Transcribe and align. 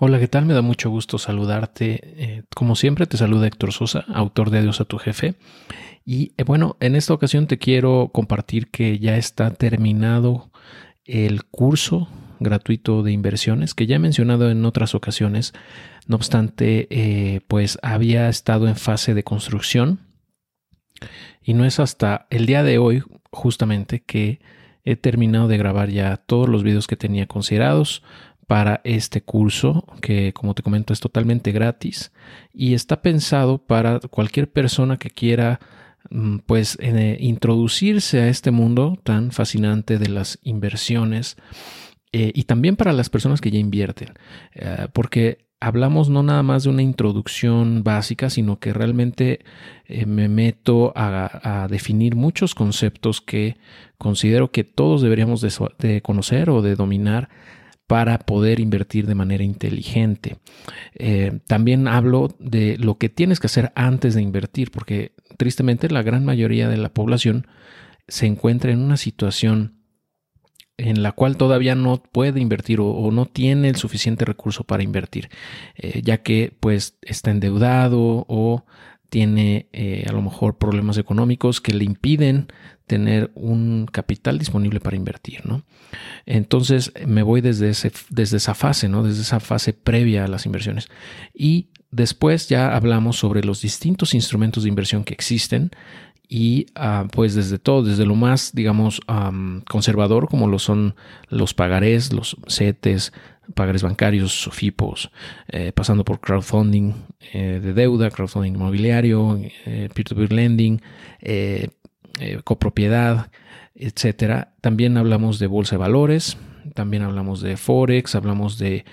Hola, 0.00 0.20
¿qué 0.20 0.28
tal? 0.28 0.46
Me 0.46 0.54
da 0.54 0.62
mucho 0.62 0.90
gusto 0.90 1.18
saludarte. 1.18 1.98
Eh, 2.02 2.42
como 2.54 2.76
siempre, 2.76 3.06
te 3.06 3.16
saluda 3.16 3.48
Héctor 3.48 3.72
Sosa, 3.72 4.04
autor 4.14 4.50
de 4.50 4.58
Adiós 4.58 4.80
a 4.80 4.84
tu 4.84 4.96
jefe. 4.96 5.34
Y 6.04 6.34
eh, 6.38 6.44
bueno, 6.44 6.76
en 6.78 6.94
esta 6.94 7.14
ocasión 7.14 7.48
te 7.48 7.58
quiero 7.58 8.12
compartir 8.14 8.70
que 8.70 9.00
ya 9.00 9.16
está 9.16 9.50
terminado 9.50 10.52
el 11.04 11.42
curso 11.46 12.06
gratuito 12.38 13.02
de 13.02 13.10
inversiones 13.10 13.74
que 13.74 13.88
ya 13.88 13.96
he 13.96 13.98
mencionado 13.98 14.52
en 14.52 14.64
otras 14.64 14.94
ocasiones. 14.94 15.52
No 16.06 16.14
obstante, 16.14 16.86
eh, 16.90 17.40
pues 17.48 17.80
había 17.82 18.28
estado 18.28 18.68
en 18.68 18.76
fase 18.76 19.14
de 19.14 19.24
construcción 19.24 19.98
y 21.42 21.54
no 21.54 21.64
es 21.64 21.80
hasta 21.80 22.28
el 22.30 22.46
día 22.46 22.62
de 22.62 22.78
hoy 22.78 23.02
justamente 23.32 24.04
que 24.04 24.38
he 24.84 24.94
terminado 24.94 25.48
de 25.48 25.58
grabar 25.58 25.90
ya 25.90 26.16
todos 26.18 26.48
los 26.48 26.62
videos 26.62 26.86
que 26.86 26.96
tenía 26.96 27.26
considerados 27.26 28.04
para 28.48 28.80
este 28.82 29.20
curso 29.20 29.84
que 30.00 30.32
como 30.32 30.54
te 30.54 30.62
comento 30.62 30.92
es 30.92 31.00
totalmente 31.00 31.52
gratis 31.52 32.10
y 32.52 32.72
está 32.72 33.02
pensado 33.02 33.58
para 33.58 34.00
cualquier 34.00 34.50
persona 34.50 34.96
que 34.98 35.10
quiera 35.10 35.60
mm, 36.10 36.38
pues 36.46 36.78
eh, 36.80 37.18
introducirse 37.20 38.20
a 38.20 38.28
este 38.28 38.50
mundo 38.50 38.98
tan 39.04 39.32
fascinante 39.32 39.98
de 39.98 40.08
las 40.08 40.38
inversiones 40.42 41.36
eh, 42.12 42.32
y 42.34 42.44
también 42.44 42.76
para 42.76 42.94
las 42.94 43.10
personas 43.10 43.42
que 43.42 43.50
ya 43.50 43.58
invierten 43.58 44.14
eh, 44.54 44.88
porque 44.94 45.44
hablamos 45.60 46.08
no 46.08 46.22
nada 46.22 46.42
más 46.42 46.64
de 46.64 46.70
una 46.70 46.82
introducción 46.82 47.84
básica 47.84 48.30
sino 48.30 48.58
que 48.60 48.72
realmente 48.72 49.40
me 50.06 50.28
meto 50.28 50.92
a, 50.96 51.66
definir 51.68 52.14
muchos 52.14 52.54
conceptos 52.54 53.20
que 53.20 53.58
considero 53.98 54.52
que 54.52 54.64
todos 54.64 55.02
deberíamos 55.02 55.42
de 55.78 56.00
conocer 56.00 56.48
o 56.48 56.62
de 56.62 56.76
dominar 56.76 57.28
para 57.88 58.18
poder 58.18 58.60
invertir 58.60 59.06
de 59.06 59.14
manera 59.14 59.42
inteligente. 59.42 60.36
Eh, 60.94 61.40
también 61.46 61.88
hablo 61.88 62.28
de 62.38 62.76
lo 62.76 62.98
que 62.98 63.08
tienes 63.08 63.40
que 63.40 63.46
hacer 63.46 63.72
antes 63.74 64.14
de 64.14 64.22
invertir, 64.22 64.70
porque 64.70 65.12
tristemente 65.38 65.90
la 65.90 66.02
gran 66.02 66.24
mayoría 66.24 66.68
de 66.68 66.76
la 66.76 66.90
población 66.90 67.46
se 68.06 68.26
encuentra 68.26 68.70
en 68.70 68.80
una 68.80 68.98
situación 68.98 69.78
en 70.76 71.02
la 71.02 71.12
cual 71.12 71.38
todavía 71.38 71.74
no 71.74 72.02
puede 72.02 72.40
invertir 72.40 72.78
o, 72.80 73.10
no 73.10 73.24
tiene 73.24 73.70
el 73.70 73.76
suficiente 73.76 74.26
recurso 74.26 74.64
para 74.64 74.82
invertir, 74.82 75.30
eh, 75.74 76.02
ya 76.04 76.18
que 76.18 76.54
pues 76.60 76.98
está 77.02 77.30
endeudado 77.30 78.26
o 78.28 78.64
tiene 79.08 79.68
eh, 79.72 80.04
a 80.08 80.12
lo 80.12 80.22
mejor 80.22 80.58
problemas 80.58 80.98
económicos 80.98 81.60
que 81.60 81.72
le 81.72 81.84
impiden 81.84 82.48
tener 82.86 83.30
un 83.34 83.86
capital 83.86 84.38
disponible 84.38 84.80
para 84.80 84.96
invertir, 84.96 85.44
¿no? 85.46 85.62
Entonces 86.26 86.92
me 87.06 87.22
voy 87.22 87.40
desde, 87.40 87.70
ese, 87.70 87.92
desde 88.10 88.38
esa 88.38 88.54
fase, 88.54 88.88
¿no? 88.88 89.02
Desde 89.02 89.22
esa 89.22 89.40
fase 89.40 89.72
previa 89.72 90.24
a 90.24 90.28
las 90.28 90.46
inversiones. 90.46 90.88
Y 91.34 91.68
después 91.90 92.48
ya 92.48 92.74
hablamos 92.74 93.16
sobre 93.16 93.44
los 93.44 93.62
distintos 93.62 94.14
instrumentos 94.14 94.62
de 94.62 94.68
inversión 94.68 95.04
que 95.04 95.14
existen 95.14 95.70
y 96.28 96.66
ah, 96.74 97.06
pues 97.10 97.34
desde 97.34 97.58
todo, 97.58 97.82
desde 97.82 98.04
lo 98.04 98.14
más, 98.14 98.52
digamos, 98.52 99.00
conservador, 99.68 100.28
como 100.28 100.46
lo 100.46 100.58
son 100.58 100.94
los 101.28 101.54
pagarés, 101.54 102.12
los 102.12 102.36
CETES, 102.46 103.12
pagares 103.54 103.82
bancarios, 103.82 104.32
SOFIPOS, 104.42 105.10
eh, 105.48 105.72
pasando 105.72 106.04
por 106.04 106.20
crowdfunding 106.20 106.92
eh, 107.32 107.60
de 107.62 107.72
deuda, 107.72 108.10
crowdfunding 108.10 108.54
inmobiliario, 108.54 109.38
eh, 109.66 109.88
peer-to-peer 109.94 110.32
lending, 110.32 110.80
copropiedad, 112.44 113.30
etcétera. 113.74 114.54
También 114.60 114.96
hablamos 114.96 115.38
de 115.38 115.46
bolsa 115.46 115.76
de 115.76 115.78
valores, 115.78 116.36
también 116.74 117.02
hablamos 117.02 117.40
de 117.40 117.56
Forex, 117.56 118.14
hablamos 118.14 118.58
de 118.58 118.84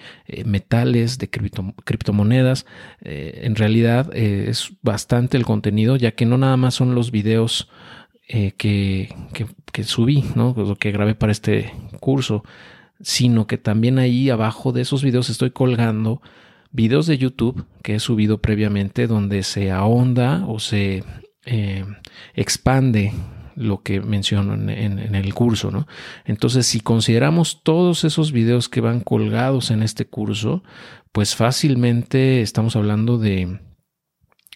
metales, 0.46 1.18
de 1.18 1.30
criptomonedas. 1.30 2.66
en 3.02 3.56
realidad 3.56 4.16
es 4.16 4.74
bastante 4.82 5.38
el 5.38 5.46
contenido, 5.46 5.96
ya 5.96 6.12
que 6.12 6.26
no 6.26 6.38
nada 6.38 6.56
más 6.56 6.76
son 6.76 6.94
los 6.94 7.12
videos 7.12 7.68
que, 8.28 9.14
que, 9.72 9.84
subí, 9.84 10.24
¿no? 10.36 10.54
lo 10.56 10.76
que 10.76 10.92
grabé 10.92 11.16
para 11.16 11.32
este 11.32 11.74
curso, 12.00 12.44
sino 13.02 13.48
que 13.48 13.58
también 13.58 14.00
ahí 14.00 14.30
abajo 14.30 14.72
de 14.72 14.82
esos 14.82 15.04
videos 15.04 15.30
estoy 15.30 15.52
colgando 15.52 16.22
videos 16.72 17.08
de 17.08 17.18
YouTube 17.18 17.66
que 17.82 17.96
he 17.96 18.00
subido 18.00 18.40
previamente 18.40 19.08
donde 19.08 19.44
se 19.44 19.72
ahonda 19.72 20.46
o 20.48 20.60
se 20.60 21.04
eh, 21.46 21.86
expande 22.34 23.14
lo 23.56 23.82
que 23.82 24.02
menciono 24.02 24.54
en, 24.54 25.16
el 25.16 25.34
curso, 25.34 25.72
¿no? 25.72 25.88
Entonces, 26.26 26.66
si 26.68 26.82
consideramos 26.82 27.64
todos 27.64 28.04
esos 28.04 28.34
videos 28.34 28.68
que 28.68 28.82
van 28.82 29.00
colgados 29.00 29.72
en 29.72 29.82
este 29.82 30.06
curso, 30.06 30.62
pues 31.14 31.36
fácilmente 31.36 32.42
estamos 32.42 32.76
hablando 32.76 33.18
de 33.18 33.60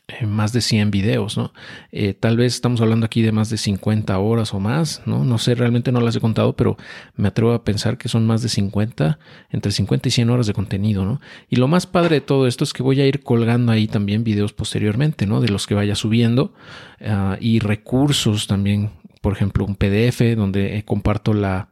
eh, 0.09 0.25
más 0.25 0.53
de 0.53 0.61
100 0.61 0.91
videos, 0.91 1.37
¿no? 1.37 1.53
Eh, 1.91 2.13
tal 2.13 2.37
vez 2.37 2.55
estamos 2.55 2.81
hablando 2.81 3.05
aquí 3.05 3.21
de 3.21 3.31
más 3.31 3.49
de 3.49 3.57
50 3.57 4.17
horas 4.17 4.53
o 4.53 4.59
más, 4.59 5.01
¿no? 5.05 5.23
No 5.23 5.37
sé, 5.37 5.55
realmente 5.55 5.91
no 5.91 6.01
las 6.01 6.15
he 6.15 6.19
contado, 6.19 6.53
pero 6.53 6.77
me 7.15 7.27
atrevo 7.27 7.53
a 7.53 7.63
pensar 7.63 7.97
que 7.97 8.09
son 8.09 8.25
más 8.25 8.41
de 8.41 8.49
50, 8.49 9.19
entre 9.51 9.71
50 9.71 10.07
y 10.07 10.11
100 10.11 10.29
horas 10.29 10.47
de 10.47 10.53
contenido, 10.53 11.05
¿no? 11.05 11.21
Y 11.49 11.57
lo 11.57 11.67
más 11.67 11.85
padre 11.85 12.15
de 12.15 12.21
todo 12.21 12.47
esto 12.47 12.63
es 12.63 12.73
que 12.73 12.81
voy 12.81 12.99
a 13.01 13.05
ir 13.05 13.21
colgando 13.21 13.71
ahí 13.71 13.87
también 13.87 14.23
videos 14.23 14.53
posteriormente, 14.53 15.27
¿no? 15.27 15.41
De 15.41 15.49
los 15.49 15.67
que 15.67 15.75
vaya 15.75 15.95
subiendo 15.95 16.53
ah, 17.05 17.37
y 17.39 17.59
recursos 17.59 18.47
también, 18.47 18.89
por 19.21 19.33
ejemplo, 19.33 19.65
un 19.65 19.75
PDF 19.75 20.35
donde 20.35 20.77
eh, 20.77 20.83
comparto 20.85 21.33
la, 21.33 21.69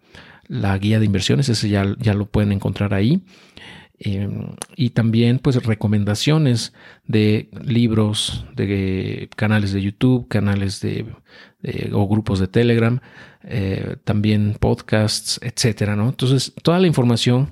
la 0.47 0.77
guía 0.77 0.99
de 0.99 1.05
inversiones, 1.05 1.49
ese 1.49 1.69
ya, 1.69 1.95
ya 1.99 2.13
lo 2.13 2.25
pueden 2.25 2.51
encontrar 2.51 2.93
ahí. 2.93 3.21
Em, 4.00 4.50
y 4.75 4.91
también 4.91 5.40
pues 5.40 5.63
recomendaciones 5.63 6.74
de 7.06 7.50
libros, 7.63 8.46
de 8.56 9.28
canales 9.35 9.74
de 9.74 9.81
YouTube, 9.81 10.28
canales 10.28 10.81
de, 10.81 11.06
o 11.91 12.08
grupos 12.08 12.40
de 12.40 12.47
Telegram, 12.47 13.00
eh, 13.44 13.96
también 14.03 14.56
podcasts, 14.59 15.40
etcétera, 15.41 15.96
¿no? 15.96 16.09
Entonces 16.09 16.53
toda 16.62 16.80
la 16.80 16.88
información 16.88 17.52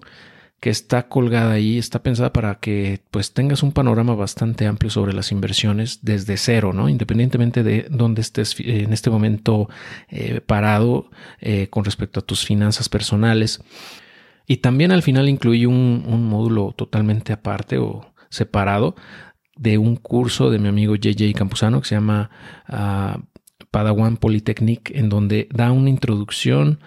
que 0.60 0.70
está 0.70 1.08
colgada 1.08 1.54
ahí 1.54 1.78
está 1.78 2.02
pensada 2.02 2.34
para 2.34 2.56
que 2.56 3.02
pues 3.12 3.34
tengas 3.34 3.62
un 3.62 3.72
panorama 3.72 4.16
bastante 4.16 4.68
amplio 4.68 4.90
sobre 4.90 5.14
las 5.14 5.32
inversiones 5.32 6.00
desde 6.02 6.38
cero, 6.38 6.74
¿no? 6.74 6.90
Independientemente 6.90 7.64
de 7.64 7.88
dónde 7.90 8.22
estés 8.22 8.56
en 8.60 8.94
este 8.94 9.10
momento 9.10 9.70
eh, 10.10 10.42
parado 10.46 11.10
eh, 11.40 11.68
con 11.70 11.86
respecto 11.86 12.20
a 12.20 12.24
tus 12.24 12.46
finanzas 12.46 12.90
personales. 12.90 13.62
Y 14.48 14.58
también 14.58 14.92
al 14.92 15.02
final 15.02 15.28
incluí 15.30 15.66
un, 15.66 16.04
módulo 16.30 16.74
totalmente 16.76 17.34
aparte 17.34 17.78
o 17.78 18.14
separado 18.30 18.96
de 19.56 19.78
un 19.78 19.96
curso 19.96 20.50
de 20.50 20.60
mi 20.60 20.68
amigo 20.68 20.96
JJ 20.96 21.34
Campuzano 21.34 21.82
que 21.82 21.88
se 21.88 21.96
llama 21.96 22.30
ah, 22.68 23.20
Padawan 23.72 24.18
Polytechnic, 24.18 24.92
en 24.92 25.10
donde 25.10 25.48
da 25.52 25.72
una 25.72 25.90
introducción 25.90 26.80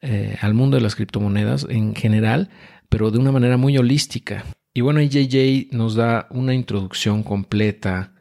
eh, 0.00 0.36
al 0.40 0.54
mundo 0.54 0.76
de 0.76 0.82
las 0.82 0.96
criptomonedas 0.96 1.66
en 1.68 1.94
general, 1.94 2.50
pero 2.88 3.10
de 3.10 3.18
una 3.18 3.32
manera 3.32 3.56
muy 3.56 3.76
holística. 3.78 4.44
Y 4.74 4.80
bueno, 4.80 5.00
JJ 5.00 5.68
nos 5.72 5.94
da 5.94 6.26
una 6.30 6.54
introducción 6.54 7.22
completa 7.22 8.11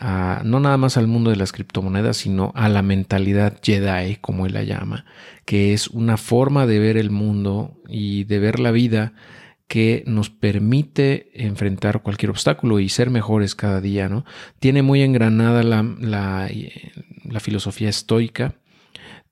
no 0.00 0.60
nada 0.60 0.76
más 0.78 0.96
al 0.96 1.06
mundo 1.06 1.30
de 1.30 1.36
las 1.36 1.52
criptomonedas, 1.52 2.16
sino 2.16 2.52
a 2.54 2.68
la 2.68 2.82
mentalidad 2.82 3.58
Jedi, 3.62 4.16
como 4.16 4.46
él 4.46 4.54
la 4.54 4.62
llama, 4.62 5.04
que 5.44 5.74
es 5.74 5.88
una 5.88 6.16
forma 6.16 6.66
de 6.66 6.78
ver 6.78 6.96
el 6.96 7.10
mundo 7.10 7.80
y 7.88 8.24
de 8.24 8.38
ver 8.38 8.60
la 8.60 8.70
vida 8.70 9.12
que 9.68 10.02
nos 10.06 10.30
permite 10.30 11.30
enfrentar 11.34 12.02
cualquier 12.02 12.30
obstáculo 12.30 12.80
y 12.80 12.88
ser 12.88 13.10
mejores 13.10 13.54
cada 13.54 13.80
día, 13.80 14.08
¿no? 14.08 14.24
Tiene 14.58 14.82
muy 14.82 15.02
engranada 15.02 15.62
la, 15.62 15.82
la, 16.00 17.40
filosofía 17.40 17.88
estoica, 17.88 18.56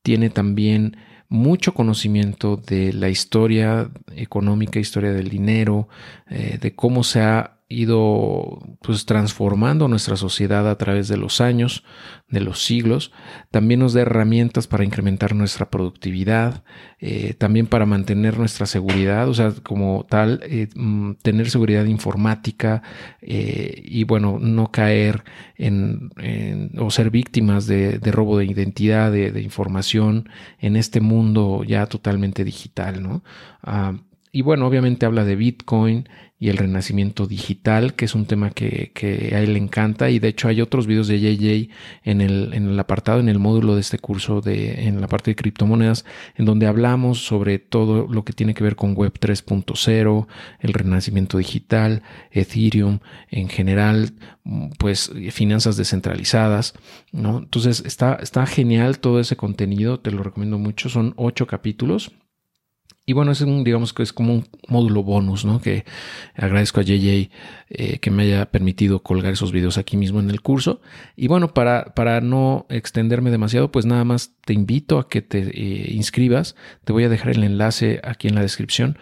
tiene 0.03 0.31
también 0.31 0.97
mucho 1.29 1.75
conocimiento 1.75 2.57
de 2.57 2.93
la 2.93 3.09
historia 3.09 3.91
económica, 4.15 4.79
historia 4.79 5.13
del 5.13 5.29
dinero, 5.29 5.89
eh, 6.31 6.59
de 6.61 6.73
cómo 6.73 7.03
se 7.03 7.21
ha 7.21 7.58
ido 7.71 8.61
pues 8.81 9.05
transformando 9.05 9.89
nuestra 9.89 10.17
sociedad 10.17 10.69
a 10.69 10.79
través 10.79 11.07
de 11.09 11.19
los 11.19 11.43
años, 11.43 11.85
de 12.29 12.41
los 12.41 12.65
siglos, 12.65 13.13
también 13.51 13.81
nos 13.81 13.93
da 13.93 14.03
herramientas 14.03 14.67
para 14.67 14.85
incrementar 14.85 15.35
nuestra 15.35 15.71
productividad, 15.71 16.65
eh, 16.99 17.35
también 17.35 17.67
para 17.67 17.85
mantener 17.85 18.39
nuestra 18.39 18.65
seguridad, 18.65 19.29
o 19.29 19.35
sea, 19.35 19.53
como 19.63 20.07
tal, 20.09 20.41
eh, 20.45 20.69
mm, 20.75 21.13
tener 21.23 21.51
seguridad 21.51 21.85
informática 21.85 22.83
eh, 23.21 23.83
y 23.85 24.05
bueno, 24.05 24.39
no 24.41 24.73
caer 24.73 25.25
en, 25.57 26.11
o 26.79 26.91
ser 26.91 27.11
víctimas 27.11 27.67
de, 27.67 27.99
robo 28.11 28.39
de 28.39 28.47
identidad, 28.47 29.13
de, 29.13 29.43
información 29.43 30.29
en 30.59 30.77
este 30.77 31.01
mundo 31.01 31.65
ya 31.65 31.87
totalmente 31.87 32.45
digital, 32.45 33.03
¿no? 33.03 33.23
Ah, 33.63 33.95
y 34.33 34.43
bueno, 34.43 34.67
obviamente 34.67 35.07
habla 35.07 35.25
de 35.25 35.37
Bitcoin 35.37 36.09
y 36.41 36.51
el 36.51 36.57
renacimiento 36.57 37.27
digital, 37.27 37.95
que 37.95 38.05
es 38.05 38.15
un 38.15 38.27
tema 38.27 38.51
que, 38.51 38.93
a 39.35 39.41
él 39.41 39.55
le 39.55 39.59
encanta. 39.59 40.09
Y 40.11 40.21
de 40.21 40.29
hecho 40.29 40.49
hay 40.49 40.61
otros 40.61 40.87
videos 40.87 41.09
de 41.09 41.19
JJ 41.19 41.71
en 42.05 42.21
el, 42.21 42.55
en 42.55 42.69
el 42.69 42.79
apartado, 42.79 43.19
en 43.19 43.29
el 43.29 43.41
módulo 43.41 43.75
de 43.75 43.81
este 43.81 43.99
curso 43.99 44.41
de, 44.41 44.87
en 44.87 45.01
la 45.01 45.09
parte 45.09 45.33
de 45.33 45.37
criptomonedas, 45.37 46.05
en 46.37 46.45
donde 46.45 46.67
hablamos 46.67 47.25
sobre 47.25 47.59
todo 47.59 48.07
lo 48.07 48.25
que 48.25 48.33
tiene 48.33 48.55
que 48.55 48.63
ver 48.63 48.77
con 48.77 48.95
Web 48.95 49.15
3.0, 49.19 50.27
el 50.61 50.73
renacimiento 50.73 51.39
digital, 51.39 52.03
Ethereum 52.31 53.01
en 53.31 53.49
general, 53.49 54.13
pues 54.79 55.11
finanzas 55.31 55.77
descentralizadas, 55.77 56.75
¿no? 57.11 57.39
Entonces 57.39 57.83
está, 57.85 58.15
está 58.15 58.47
genial 58.47 59.01
todo 59.01 59.19
ese 59.19 59.37
contenido, 59.37 59.99
te 59.99 60.13
lo 60.13 60.23
recomiendo 60.23 60.59
mucho, 60.59 60.89
son 60.89 61.15
ocho 61.17 61.47
capítulos 61.47 62.13
y 63.09 63.15
bueno, 63.15 63.33
es 63.33 63.41
un, 63.41 63.65
digamos 63.65 63.95
que 63.95 64.03
es 64.03 64.13
como 64.13 64.35
un 64.35 64.45
módulo 64.69 65.03
bonus, 65.03 65.47
¿no? 65.47 65.63
Que 65.63 65.87
agradezco 66.35 66.81
a 66.81 66.83
JJ 66.83 67.31
eh, 67.71 67.99
que 68.01 68.11
me 68.11 68.25
haya 68.25 68.51
permitido 68.51 69.03
colgar 69.03 69.33
esos 69.33 69.51
videos 69.51 69.79
aquí 69.79 69.97
mismo 69.97 70.21
en 70.21 70.29
el 70.29 70.43
curso. 70.43 70.83
Y 71.17 71.27
bueno, 71.27 71.55
para, 71.55 71.95
para 71.95 72.21
no 72.21 72.67
extenderme 72.69 73.31
demasiado, 73.31 73.73
pues 73.73 73.87
nada 73.87 74.05
más 74.05 74.35
te 74.45 74.53
invito 74.53 74.99
a 74.99 75.09
que 75.09 75.23
te 75.23 75.39
eh, 75.39 75.93
inscribas. 75.95 76.55
Te 76.85 76.93
voy 76.93 77.05
a 77.05 77.09
dejar 77.09 77.31
el 77.31 77.45
enlace 77.45 77.99
aquí 78.05 78.29
en 78.29 78.35
la 78.35 78.43
descripción. 78.43 78.99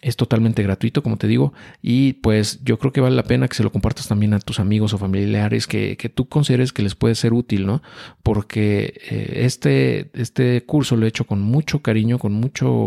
es 0.00 0.16
totalmente 0.16 0.62
gratuito, 0.62 1.02
como 1.02 1.18
te 1.18 1.26
digo. 1.26 1.52
Y 1.82 2.14
pues 2.14 2.64
yo 2.64 2.78
creo 2.78 2.92
que 2.92 3.02
vale 3.02 3.16
la 3.16 3.24
pena 3.24 3.48
que 3.48 3.56
se 3.56 3.64
lo 3.64 3.72
compartas 3.72 4.08
también 4.08 4.32
a 4.32 4.38
tus 4.38 4.60
amigos 4.60 4.94
o 4.94 4.98
familiares 4.98 5.66
que, 5.66 5.96
tú 6.14 6.26
consideres 6.28 6.72
que 6.72 6.82
les 6.82 6.94
puede 6.94 7.14
ser 7.14 7.34
útil, 7.34 7.66
¿no? 7.66 7.82
Porque 8.22 8.94
eh, 9.10 9.40
este, 9.44 10.10
este 10.14 10.64
curso 10.64 10.96
lo 10.96 11.04
he 11.04 11.08
hecho 11.08 11.26
con 11.26 11.42
mucho 11.42 11.80
cariño, 11.80 12.18
con 12.18 12.32
mucho 12.32 12.77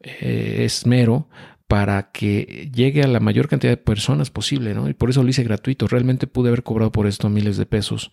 eh, 0.00 0.62
esmero 0.64 1.28
para 1.66 2.10
que 2.12 2.70
llegue 2.74 3.02
a 3.02 3.08
la 3.08 3.20
mayor 3.20 3.48
cantidad 3.48 3.72
de 3.72 3.78
personas 3.78 4.30
posible, 4.30 4.74
¿no? 4.74 4.88
Y 4.88 4.94
por 4.94 5.10
eso 5.10 5.22
lo 5.22 5.30
hice 5.30 5.44
gratuito. 5.44 5.88
Realmente 5.88 6.26
pude 6.26 6.48
haber 6.48 6.62
cobrado 6.62 6.92
por 6.92 7.06
esto 7.06 7.30
miles 7.30 7.56
de 7.56 7.66
pesos. 7.66 8.12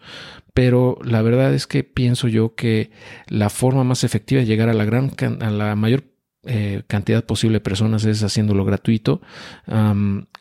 Pero 0.54 0.98
la 1.04 1.22
verdad 1.22 1.54
es 1.54 1.68
que 1.68 1.84
pienso 1.84 2.28
yo 2.28 2.56
que 2.56 2.92
la 3.28 3.50
forma 3.50 3.84
más 3.84 4.04
efectiva 4.04 4.40
de 4.40 4.48
llegar 4.48 4.70
a 4.70 4.74
la 4.74 4.86
gran 4.86 5.12
a 5.42 5.52
la 5.52 5.76
mayor 5.76 6.11
eh, 6.44 6.82
cantidad 6.88 7.24
posible 7.24 7.58
de 7.58 7.62
personas 7.62 8.04
es 8.04 8.24
haciéndolo 8.24 8.66
gratuito. 8.66 9.22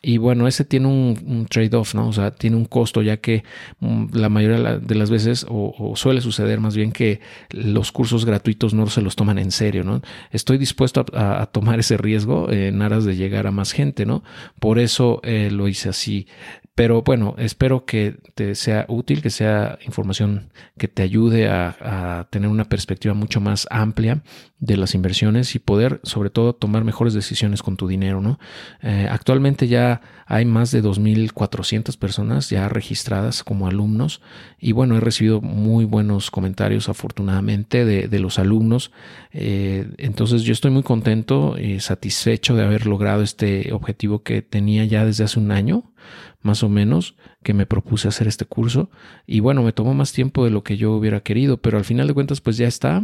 y 0.01 0.17
bueno, 0.17 0.47
ese 0.47 0.65
tiene 0.65 0.87
un, 0.87 1.45
trade-off, 1.47 1.93
¿no? 1.93 2.07
O 2.07 2.13
sea, 2.13 2.31
tiene 2.31 2.55
un 2.55 2.65
costo, 2.65 3.03
ya 3.03 3.17
que 3.17 3.43
mm, 3.81 4.15
la 4.15 4.29
mayoría 4.29 4.79
de 4.79 4.95
las 4.95 5.11
veces, 5.11 5.45
o, 5.47 5.93
suele 5.95 6.21
suceder 6.21 6.59
más 6.59 6.75
bien 6.75 6.91
que 6.91 7.19
los 7.51 7.91
cursos 7.91 8.25
gratuitos 8.25 8.73
no 8.73 8.87
se 8.87 9.01
los 9.01 9.15
toman 9.15 9.37
en 9.37 9.51
serio, 9.51 9.83
¿no? 9.83 10.01
Estoy 10.31 10.57
dispuesto 10.57 11.05
a, 11.13 11.45
tomar 11.51 11.79
ese 11.79 11.97
riesgo 11.97 12.51
en 12.51 12.81
aras 12.81 13.05
de 13.05 13.15
llegar 13.15 13.45
a 13.45 13.51
más 13.51 13.71
gente, 13.71 14.05
¿no? 14.05 14.23
Por 14.59 14.79
eso 14.79 15.19
eh, 15.23 15.49
lo 15.51 15.67
hice 15.67 15.89
así. 15.89 16.27
Pero 16.81 17.03
bueno, 17.03 17.35
espero 17.37 17.85
que 17.85 18.15
te 18.33 18.55
sea 18.55 18.87
útil, 18.87 19.21
que 19.21 19.29
sea 19.29 19.77
información 19.85 20.49
que 20.79 20.87
te 20.87 21.03
ayude 21.03 21.47
a, 21.47 22.27
tener 22.31 22.49
una 22.49 22.69
perspectiva 22.69 23.13
mucho 23.13 23.39
más 23.39 23.67
amplia 23.69 24.23
de 24.57 24.77
las 24.77 24.95
inversiones 24.95 25.53
y 25.53 25.59
poder 25.59 25.99
sobre 26.01 26.31
todo 26.31 26.53
tomar 26.53 26.83
mejores 26.83 27.13
decisiones 27.13 27.61
con 27.61 27.77
tu 27.77 27.87
dinero. 27.87 28.19
¿no? 28.19 28.39
Eh, 28.81 29.07
actualmente 29.11 29.67
ya 29.67 30.01
hay 30.25 30.45
más 30.45 30.71
de 30.71 30.81
2.400 30.81 31.99
personas 31.99 32.49
ya 32.49 32.67
registradas 32.67 33.43
como 33.43 33.67
alumnos 33.67 34.21
y 34.59 34.71
bueno, 34.71 34.97
he 34.97 35.01
recibido 35.01 35.39
muy 35.39 35.85
buenos 35.85 36.31
comentarios 36.31 36.89
afortunadamente 36.89 37.85
de, 37.85 38.19
los 38.19 38.39
alumnos. 38.39 38.91
Eh, 39.33 39.87
entonces 39.97 40.41
yo 40.41 40.53
estoy 40.53 40.71
muy 40.71 40.81
contento 40.81 41.59
y 41.59 41.79
satisfecho 41.79 42.55
de 42.55 42.63
haber 42.63 42.87
logrado 42.87 43.21
este 43.21 43.71
objetivo 43.71 44.23
que 44.23 44.41
tenía 44.41 44.83
ya 44.85 45.05
desde 45.05 45.25
hace 45.25 45.39
un 45.39 45.51
año 45.51 45.90
más 46.41 46.63
o 46.63 46.69
menos 46.69 47.15
que 47.43 47.53
me 47.53 47.65
propuse 47.65 48.07
hacer 48.07 48.27
este 48.27 48.45
curso. 48.45 48.89
Y 49.25 49.39
bueno, 49.39 49.63
me 49.63 49.73
tomó 49.73 49.93
más 49.93 50.13
tiempo 50.13 50.45
de 50.45 50.51
lo 50.51 50.63
que 50.63 50.77
yo 50.77 50.93
hubiera 50.93 51.21
querido, 51.21 51.57
pero 51.57 51.77
al 51.77 51.85
final 51.85 52.07
de 52.07 52.13
cuentas 52.13 52.41
pues 52.41 52.57
ya 52.57 52.67
está. 52.67 53.03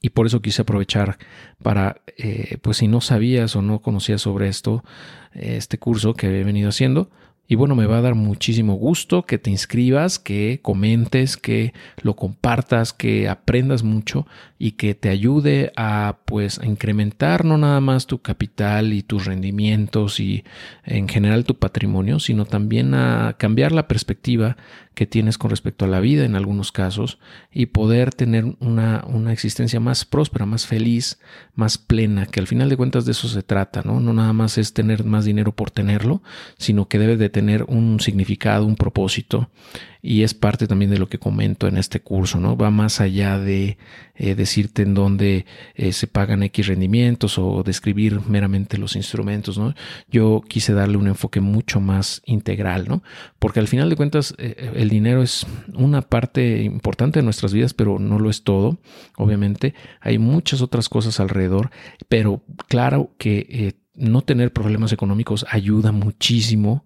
Y 0.00 0.10
por 0.10 0.26
eso 0.26 0.42
quise 0.42 0.62
aprovechar 0.62 1.18
para, 1.62 2.02
eh, 2.18 2.58
pues 2.62 2.76
si 2.76 2.88
no 2.88 3.00
sabías 3.00 3.56
o 3.56 3.62
no 3.62 3.80
conocías 3.80 4.22
sobre 4.22 4.48
esto, 4.48 4.84
este 5.32 5.78
curso 5.78 6.14
que 6.14 6.40
he 6.40 6.44
venido 6.44 6.68
haciendo, 6.68 7.10
y 7.50 7.54
bueno, 7.54 7.74
me 7.74 7.86
va 7.86 7.96
a 7.96 8.02
dar 8.02 8.14
muchísimo 8.14 8.74
gusto 8.74 9.22
que 9.22 9.38
te 9.38 9.50
inscribas, 9.50 10.18
que 10.18 10.60
comentes, 10.60 11.38
que 11.38 11.72
lo 12.02 12.14
compartas, 12.14 12.92
que 12.92 13.26
aprendas 13.26 13.82
mucho 13.82 14.26
y 14.58 14.72
que 14.72 14.94
te 14.94 15.08
ayude 15.08 15.72
a 15.74 16.18
pues 16.26 16.58
a 16.58 16.66
incrementar 16.66 17.46
no 17.46 17.56
nada 17.56 17.80
más 17.80 18.06
tu 18.06 18.18
capital 18.18 18.92
y 18.92 19.02
tus 19.02 19.24
rendimientos 19.24 20.20
y 20.20 20.44
en 20.84 21.08
general 21.08 21.46
tu 21.46 21.54
patrimonio, 21.54 22.20
sino 22.20 22.44
también 22.44 22.92
a 22.92 23.34
cambiar 23.38 23.72
la 23.72 23.88
perspectiva 23.88 24.58
que 24.98 25.06
tienes 25.06 25.38
con 25.38 25.50
respecto 25.50 25.84
a 25.84 25.88
la 25.88 26.00
vida 26.00 26.24
en 26.24 26.34
algunos 26.34 26.72
casos 26.72 27.20
y 27.52 27.66
poder 27.66 28.12
tener 28.12 28.56
una, 28.58 29.04
una, 29.06 29.32
existencia 29.32 29.78
más 29.78 30.04
próspera, 30.04 30.44
más 30.44 30.66
feliz, 30.66 31.20
más 31.54 31.78
plena, 31.78 32.26
que 32.26 32.40
al 32.40 32.48
final 32.48 32.68
de 32.68 32.76
cuentas 32.76 33.04
de 33.04 33.12
eso 33.12 33.28
se 33.28 33.44
trata, 33.44 33.82
¿no? 33.84 34.00
No 34.00 34.12
nada 34.12 34.32
más 34.32 34.58
es 34.58 34.72
tener 34.72 35.04
más 35.04 35.24
dinero 35.24 35.52
por 35.54 35.70
tenerlo, 35.70 36.20
sino 36.56 36.88
que 36.88 36.98
debe 36.98 37.16
de 37.16 37.30
tener 37.30 37.62
un 37.68 38.00
significado, 38.00 38.66
un 38.66 38.74
propósito 38.74 39.48
y 40.02 40.22
es 40.22 40.34
parte 40.34 40.66
también 40.66 40.90
de 40.90 40.98
lo 40.98 41.08
que 41.08 41.18
comento 41.18 41.66
en 41.66 41.76
este 41.76 42.00
curso, 42.00 42.38
¿no? 42.38 42.56
Va 42.56 42.70
más 42.70 43.00
allá 43.00 43.38
de 43.38 43.78
eh, 44.14 44.34
decirte 44.34 44.82
en 44.82 44.94
dónde 44.94 45.46
eh, 45.74 45.92
se 45.92 46.06
pagan 46.06 46.42
X 46.44 46.66
rendimientos 46.66 47.38
o 47.38 47.62
describir 47.62 48.20
meramente 48.28 48.78
los 48.78 48.96
instrumentos, 48.96 49.58
¿no? 49.58 49.74
Yo 50.10 50.42
quise 50.46 50.72
darle 50.72 50.96
un 50.96 51.08
enfoque 51.08 51.40
mucho 51.40 51.80
más 51.80 52.22
integral, 52.26 52.86
¿no? 52.88 53.02
Porque 53.38 53.60
al 53.60 53.68
final 53.68 53.90
de 53.90 53.96
cuentas 53.96 54.34
eh, 54.38 54.72
el 54.74 54.88
dinero 54.88 55.22
es 55.22 55.46
una 55.74 56.02
parte 56.02 56.62
importante 56.62 57.18
de 57.18 57.24
nuestras 57.24 57.52
vidas, 57.52 57.74
pero 57.74 57.98
no 57.98 58.18
lo 58.18 58.30
es 58.30 58.44
todo, 58.44 58.78
obviamente. 59.16 59.74
Hay 60.00 60.18
muchas 60.18 60.62
otras 60.62 60.88
cosas 60.88 61.18
alrededor, 61.20 61.70
pero 62.08 62.42
claro 62.68 63.14
que 63.18 63.74
no 63.94 64.22
tener 64.22 64.52
problemas 64.52 64.92
económicos 64.92 65.44
ayuda 65.50 65.90
muchísimo 65.90 66.84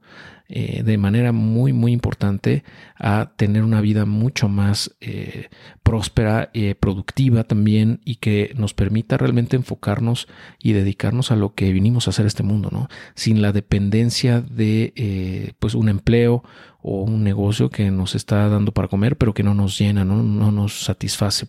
eh, 0.54 0.82
de 0.82 0.98
manera 0.98 1.32
muy, 1.32 1.72
muy 1.72 1.92
importante 1.92 2.62
a 2.98 3.32
tener 3.36 3.62
una 3.62 3.80
vida 3.80 4.04
mucho 4.04 4.50
más 4.50 4.94
eh, 5.00 5.48
próspera, 5.82 6.50
eh, 6.52 6.74
productiva 6.74 7.44
también 7.44 8.02
y 8.04 8.16
que 8.16 8.52
nos 8.54 8.74
permita 8.74 9.16
realmente 9.16 9.56
enfocarnos 9.56 10.28
y 10.62 10.72
dedicarnos 10.72 11.30
a 11.30 11.36
lo 11.36 11.54
que 11.54 11.72
vinimos 11.72 12.06
a 12.06 12.10
hacer 12.10 12.26
este 12.26 12.42
mundo, 12.42 12.68
¿no? 12.70 12.88
Sin 13.14 13.40
la 13.40 13.52
dependencia 13.52 14.42
de 14.42 15.54
pues 15.58 15.74
un 15.74 15.88
empleo 15.88 16.44
o 16.82 17.02
un 17.02 17.22
negocio 17.22 17.70
que 17.70 17.90
nos 17.90 18.14
está 18.14 18.48
dando 18.48 18.72
para 18.72 18.88
comer, 18.88 19.16
pero 19.16 19.32
que 19.32 19.44
no 19.44 19.54
nos 19.54 19.78
llena, 19.78 20.04
no, 20.04 20.22
no 20.22 20.50
nos 20.50 20.80
satisface 20.80 21.46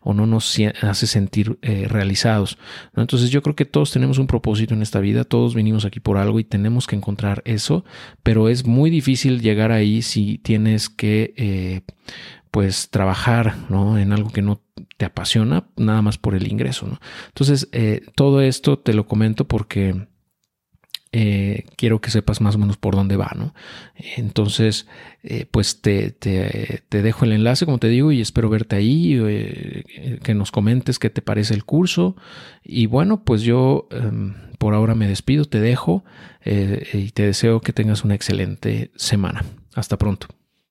o 0.00 0.14
no 0.14 0.24
nos 0.24 0.56
hace 0.82 1.06
sentir 1.08 1.58
realizados. 1.62 2.58
Entonces 2.96 3.30
yo 3.30 3.42
creo 3.42 3.56
que 3.56 3.64
todos 3.64 3.90
tenemos 3.90 4.18
un 4.18 4.28
propósito 4.28 4.74
en 4.74 4.82
esta 4.82 5.00
vida, 5.00 5.24
todos 5.24 5.54
venimos 5.54 5.84
aquí 5.84 5.98
por 5.98 6.16
algo 6.16 6.38
y 6.38 6.44
tenemos 6.44 6.86
que 6.86 6.94
encontrar 6.94 7.42
eso, 7.44 7.84
pero 8.22 8.37
pero 8.38 8.48
es 8.48 8.66
muy 8.66 8.88
difícil 8.88 9.40
llegar 9.40 9.72
ahí 9.72 10.00
si 10.00 10.38
tienes 10.38 10.88
que 10.88 11.34
eh, 11.36 11.80
pues 12.52 12.88
trabajar 12.88 13.56
¿no? 13.68 13.98
en 13.98 14.12
algo 14.12 14.30
que 14.30 14.42
no 14.42 14.62
te 14.96 15.06
apasiona 15.06 15.66
nada 15.76 16.02
más 16.02 16.18
por 16.18 16.36
el 16.36 16.46
ingreso. 16.46 16.86
Entonces, 17.26 17.68
eh, 17.72 18.02
todo 18.14 18.40
esto 18.40 18.78
te 18.78 18.94
lo 18.94 19.08
comento 19.08 19.48
porque 19.48 20.06
eh, 21.10 21.64
quiero 21.74 22.00
que 22.00 22.12
sepas 22.12 22.40
más 22.40 22.54
o 22.54 22.58
menos 22.58 22.76
por 22.76 22.94
dónde 22.94 23.16
va, 23.16 23.32
¿no? 23.34 23.54
Entonces, 24.16 24.86
pues 25.50 25.80
te, 25.82 26.12
te, 26.12 26.84
te, 26.88 27.02
dejo 27.02 27.24
el 27.24 27.32
enlace, 27.32 27.64
como 27.64 27.78
te 27.78 27.88
digo, 27.88 28.12
y 28.12 28.20
espero 28.20 28.48
verte 28.48 28.76
ahí, 28.76 29.18
que 30.22 30.34
nos 30.34 30.52
comentes 30.52 31.00
qué 31.00 31.10
te 31.10 31.22
parece 31.22 31.54
el 31.54 31.64
curso. 31.64 32.14
Y 32.62 32.86
bueno, 32.86 33.24
pues 33.24 33.42
yo 33.42 33.88
em, 33.90 34.34
por 34.58 34.74
ahora 34.74 34.94
me 34.94 35.08
despido, 35.08 35.44
te 35.44 35.60
dejo 35.60 36.04
eh, 36.44 36.86
y 36.92 37.10
te 37.10 37.24
deseo 37.24 37.60
que 37.60 37.72
tengas 37.72 38.04
una 38.04 38.14
excelente 38.14 38.90
semana. 38.96 39.44
Hasta 39.74 39.96
pronto. 39.96 40.26